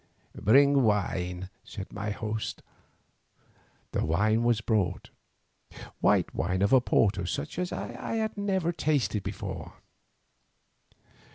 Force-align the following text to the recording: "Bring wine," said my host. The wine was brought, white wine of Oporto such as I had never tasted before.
"Bring 0.33 0.81
wine," 0.81 1.51
said 1.63 1.93
my 1.93 2.09
host. 2.09 2.63
The 3.91 4.03
wine 4.03 4.41
was 4.43 4.59
brought, 4.59 5.11
white 5.99 6.33
wine 6.33 6.63
of 6.63 6.73
Oporto 6.73 7.23
such 7.25 7.59
as 7.59 7.71
I 7.71 8.15
had 8.15 8.35
never 8.35 8.71
tasted 8.71 9.21
before. 9.21 9.73